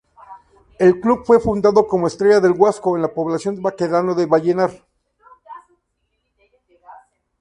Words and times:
El 0.79 0.99
club 0.99 1.25
fue 1.27 1.39
fundado 1.39 1.85
como 1.87 2.07
Estrella 2.07 2.39
del 2.39 2.53
Huasco, 2.53 2.95
en 2.95 3.03
la 3.03 3.13
población 3.13 3.61
Baquedano 3.61 4.15
de 4.15 4.25
Vallenar. 4.25 4.71